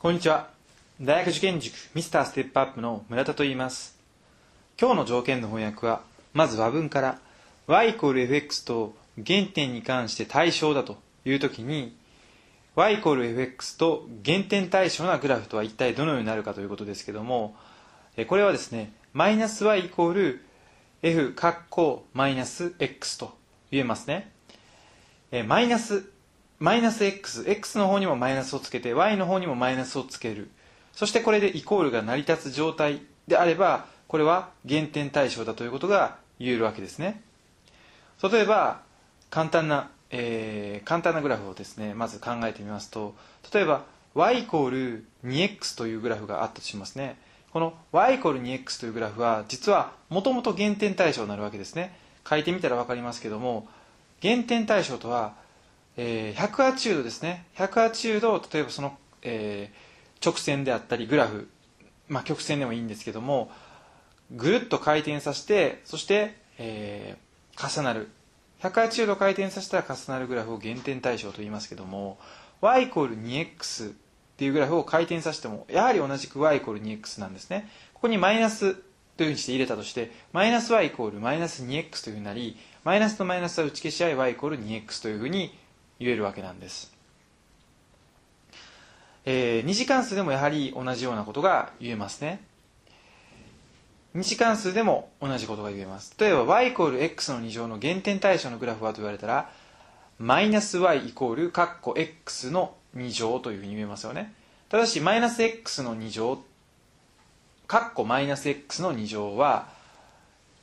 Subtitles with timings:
[0.00, 0.48] こんにちは。
[1.00, 3.98] 大学受験塾ミスターステップアップの村田と言います。
[4.80, 6.02] 今日の条件の翻訳は、
[6.34, 7.18] まず和文から
[7.66, 11.96] y イコール fx と原点に関して対象だというときに
[12.76, 17.56] y イコール fx と原点対象なグラフとは一体どのようになるかということですけども、
[18.16, 20.44] えこれはですね、マイナス y イコール
[21.02, 23.36] f カッコマイナス x と
[23.72, 24.30] 言えますね。
[25.32, 26.08] えマイナス
[26.58, 30.50] マイナス x、x の方にもマイナスをつけて、y の方にもマイナスをつける。
[30.92, 37.22] そしてこれでイコールが成り立つ状態であれば、これは減点対象だということが言えるわけですね。
[38.22, 38.80] 例えば、
[39.30, 43.14] 簡単な、えー、簡単なグラフをですね、まず考えてみますと、
[43.52, 43.84] 例えば、
[44.14, 47.18] y イコール 2x というグラフがあったとしますね。
[47.52, 51.96] この y イコール 2x というグラフは、実はもともと減点対象になるわけですね。
[52.28, 53.68] 書いてみたら分かりますけども、
[54.20, 55.34] 減点対象とは、
[56.00, 57.44] えー、180度ですね。
[57.56, 61.48] 180度例えばその、えー、直線であったりグラフ、
[62.08, 63.50] まあ、曲線でもいいんですけども
[64.30, 68.08] ぐるっと回転させてそして、えー、重なる。
[68.62, 72.18] 180度回転させたら重なるグラフを減点対象と言いますけども
[72.60, 73.94] y イコール 2x っ
[74.36, 77.68] ていうグラフを回転させてもやはり同じく y イコール 2x なんですね。
[77.94, 78.76] ここにマイナス
[79.16, 85.56] というふうにして入れたとしてマイナス y イコールマイナス 2x というふうになりマイナスとマイナスは打ち消し合い y イコール 2x というふうに
[85.98, 86.92] 言えるわけなんです、
[89.24, 92.40] えー、二次関数でもやはり同じようなことが言えますね。
[94.14, 96.14] 二次関数でも同じことが言えます。
[96.18, 99.50] 例えば y イコール x の2乗の減点対象のグラフはと言われたら
[100.18, 104.32] マイナス y イコールカッコ x の2乗というふうに言えますよね。
[104.70, 106.42] ただしマイナス x の2乗
[107.66, 109.68] カッコマイナス x の2乗は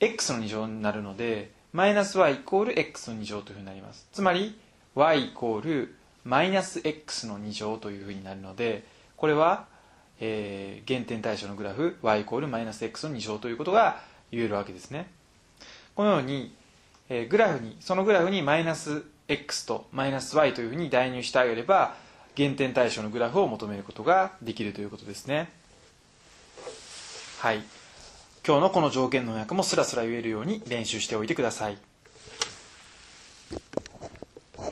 [0.00, 4.08] x の2乗になるのでマイナス y イコール x の2乗というふうになります。
[4.12, 4.58] つまり
[4.96, 5.94] y イコール
[6.24, 8.84] マイナス x の2乗というふうになるので
[9.16, 9.66] これは、
[10.20, 14.00] えー、減点対象のグラフ y イコールマイナス x の2乗ということが
[14.32, 15.08] 言えるわけですね。
[15.94, 16.54] このように、
[17.08, 21.94] えー、グラフにそのグラフにマイナス x とマイナス y というふうに代入してあげれば
[22.34, 25.50] 減点対象のグラフを求めることができるということですね。
[27.40, 27.62] はい。
[28.46, 31.78] 今日のこの条件の訳もスラスラ言えるように練習しておいてください。